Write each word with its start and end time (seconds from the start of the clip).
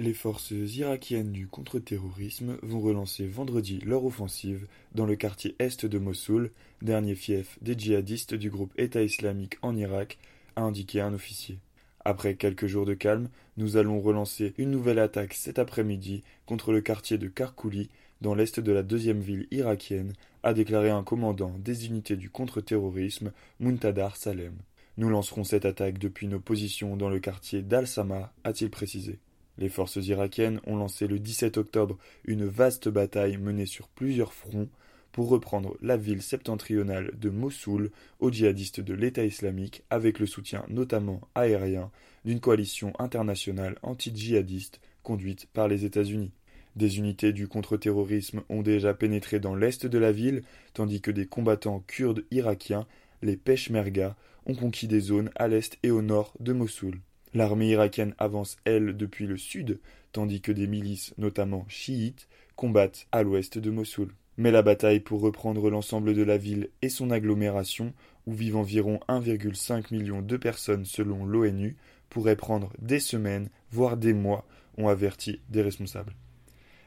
Les 0.00 0.14
forces 0.14 0.52
irakiennes 0.52 1.30
du 1.30 1.46
contre-terrorisme 1.46 2.56
vont 2.62 2.80
relancer 2.80 3.26
vendredi 3.26 3.80
leur 3.84 4.02
offensive 4.06 4.66
dans 4.94 5.04
le 5.04 5.14
quartier 5.14 5.54
est 5.58 5.84
de 5.84 5.98
Mossoul, 5.98 6.52
dernier 6.80 7.14
fief 7.14 7.58
des 7.60 7.78
djihadistes 7.78 8.32
du 8.32 8.48
groupe 8.48 8.72
État 8.78 9.02
islamique 9.02 9.58
en 9.60 9.76
Irak, 9.76 10.16
a 10.56 10.62
indiqué 10.62 11.02
un 11.02 11.12
officier. 11.12 11.58
Après 12.02 12.34
quelques 12.34 12.66
jours 12.66 12.86
de 12.86 12.94
calme, 12.94 13.28
nous 13.58 13.76
allons 13.76 14.00
relancer 14.00 14.54
une 14.56 14.70
nouvelle 14.70 15.00
attaque 15.00 15.34
cet 15.34 15.58
après-midi 15.58 16.22
contre 16.46 16.72
le 16.72 16.80
quartier 16.80 17.18
de 17.18 17.28
Karkouli, 17.28 17.90
dans 18.22 18.34
l'est 18.34 18.58
de 18.58 18.72
la 18.72 18.82
deuxième 18.82 19.20
ville 19.20 19.48
irakienne, 19.50 20.14
a 20.42 20.54
déclaré 20.54 20.88
un 20.88 21.04
commandant 21.04 21.54
des 21.58 21.84
unités 21.84 22.16
du 22.16 22.30
contre-terrorisme, 22.30 23.32
Muntadar 23.58 24.16
Salem. 24.16 24.54
Nous 24.96 25.10
lancerons 25.10 25.44
cette 25.44 25.66
attaque 25.66 25.98
depuis 25.98 26.26
nos 26.26 26.40
positions 26.40 26.96
dans 26.96 27.10
le 27.10 27.20
quartier 27.20 27.60
d'Al-Sama, 27.60 28.32
a-t-il 28.44 28.70
précisé. 28.70 29.18
Les 29.60 29.68
forces 29.68 29.96
irakiennes 29.96 30.60
ont 30.66 30.76
lancé 30.76 31.06
le 31.06 31.18
17 31.18 31.58
octobre 31.58 31.98
une 32.24 32.46
vaste 32.46 32.88
bataille 32.88 33.36
menée 33.36 33.66
sur 33.66 33.88
plusieurs 33.88 34.32
fronts 34.32 34.70
pour 35.12 35.28
reprendre 35.28 35.76
la 35.82 35.98
ville 35.98 36.22
septentrionale 36.22 37.12
de 37.18 37.28
Mossoul 37.28 37.90
aux 38.20 38.32
djihadistes 38.32 38.80
de 38.80 38.94
l'État 38.94 39.24
islamique 39.24 39.82
avec 39.90 40.18
le 40.18 40.26
soutien 40.26 40.64
notamment 40.68 41.20
aérien 41.34 41.90
d'une 42.24 42.40
coalition 42.40 42.92
internationale 42.98 43.76
anti-djihadiste 43.82 44.80
conduite 45.02 45.46
par 45.52 45.68
les 45.68 45.84
États-Unis. 45.84 46.32
Des 46.76 46.98
unités 46.98 47.32
du 47.32 47.48
contre-terrorisme 47.48 48.42
ont 48.48 48.62
déjà 48.62 48.94
pénétré 48.94 49.40
dans 49.40 49.56
l'est 49.56 49.86
de 49.86 49.98
la 49.98 50.12
ville, 50.12 50.42
tandis 50.72 51.00
que 51.00 51.10
des 51.10 51.26
combattants 51.26 51.82
kurdes 51.86 52.24
irakiens, 52.30 52.86
les 53.22 53.36
Peshmerga, 53.36 54.16
ont 54.46 54.54
conquis 54.54 54.86
des 54.86 55.00
zones 55.00 55.30
à 55.34 55.48
l'est 55.48 55.76
et 55.82 55.90
au 55.90 56.00
nord 56.00 56.32
de 56.38 56.52
Mossoul. 56.52 57.00
L'armée 57.32 57.68
irakienne 57.68 58.14
avance, 58.18 58.56
elle, 58.64 58.96
depuis 58.96 59.26
le 59.26 59.36
sud, 59.36 59.78
tandis 60.12 60.40
que 60.40 60.52
des 60.52 60.66
milices, 60.66 61.14
notamment 61.18 61.64
chiites, 61.68 62.28
combattent 62.56 63.06
à 63.12 63.22
l'ouest 63.22 63.58
de 63.58 63.70
Mossoul. 63.70 64.12
Mais 64.36 64.50
la 64.50 64.62
bataille 64.62 65.00
pour 65.00 65.20
reprendre 65.20 65.70
l'ensemble 65.70 66.14
de 66.14 66.22
la 66.22 66.38
ville 66.38 66.70
et 66.82 66.88
son 66.88 67.10
agglomération, 67.10 67.92
où 68.26 68.32
vivent 68.32 68.56
environ 68.56 69.00
1,5 69.08 69.92
million 69.92 70.22
de 70.22 70.36
personnes 70.36 70.84
selon 70.84 71.24
l'ONU, 71.24 71.76
pourrait 72.08 72.36
prendre 72.36 72.72
des 72.80 73.00
semaines, 73.00 73.48
voire 73.70 73.96
des 73.96 74.12
mois, 74.12 74.46
ont 74.76 74.88
averti 74.88 75.40
des 75.48 75.62
responsables. 75.62 76.14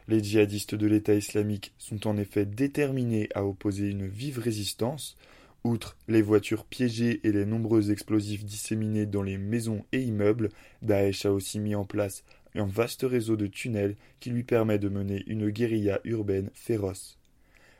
Les 0.08 0.22
djihadistes 0.22 0.76
de 0.76 0.88
l'État 0.88 1.14
islamique 1.14 1.74
sont 1.78 2.08
en 2.08 2.18
effet 2.18 2.46
déterminés 2.46 3.30
à 3.36 3.46
opposer 3.46 3.88
une 3.88 4.06
vive 4.06 4.40
résistance, 4.40 5.16
Outre 5.64 5.96
les 6.10 6.22
voitures 6.22 6.66
piégées 6.66 7.22
et 7.24 7.32
les 7.32 7.46
nombreux 7.46 7.92
explosifs 7.92 8.44
disséminés 8.44 9.06
dans 9.06 9.24
les 9.24 9.38
maisons 9.38 9.86
et 9.94 10.02
immeubles, 10.02 10.50
Daesh 10.82 11.26
a 11.26 11.32
aussi 11.32 11.60
mis 11.60 11.74
en 11.74 11.86
place 11.86 12.26
un 12.56 12.66
vaste 12.66 13.04
réseau 13.04 13.38
de 13.38 13.48
tunnels 13.48 13.96
qui 14.20 14.30
lui 14.30 14.44
permet 14.44 14.78
de 14.78 14.90
mener 14.90 15.24
une 15.26 15.50
guérilla 15.50 16.02
urbaine 16.04 16.50
féroce. 16.54 17.18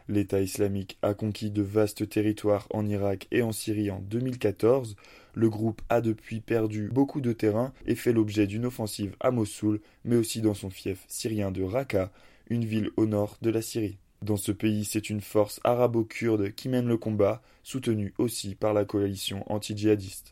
L'État 0.08 0.42
islamique 0.42 0.98
a 1.02 1.14
conquis 1.14 1.52
de 1.52 1.62
vastes 1.62 2.08
territoires 2.08 2.68
en 2.72 2.86
Irak 2.86 3.28
et 3.32 3.42
en 3.42 3.52
Syrie 3.52 3.92
en 3.92 4.00
2014. 4.00 4.96
Le 5.34 5.50
groupe 5.50 5.82
a 5.90 6.02
depuis 6.02 6.40
perdu 6.40 6.90
beaucoup 6.90 7.22
de 7.22 7.34
terrain 7.34 7.74
et 7.86 7.96
fait 7.96 8.14
l'objet 8.14 8.48
d'une 8.48 8.66
offensive 8.66 9.16
à 9.20 9.32
Mossoul, 9.32 9.80
mais 10.06 10.16
aussi 10.16 10.42
dans 10.42 10.54
son 10.54 10.70
fief 10.70 11.04
syrien 11.08 11.52
de 11.52 11.64
Raqqa, 11.64 12.12
une 12.50 12.66
ville 12.66 12.92
au 12.98 13.06
nord 13.06 13.38
de 13.42 13.50
la 13.50 13.62
Syrie. 13.62 13.98
Dans 14.24 14.38
ce 14.38 14.54
pays, 14.54 14.86
c'est 14.86 15.10
une 15.10 15.20
force 15.20 15.60
arabo-kurde 15.66 16.56
qui 16.56 16.70
mène 16.70 16.88
le 16.88 16.96
combat, 16.96 17.42
soutenue 17.62 18.14
aussi 18.18 18.56
par 18.56 18.74
la 18.74 18.86
coalition 18.86 19.44
anti-djihadiste. 19.52 20.22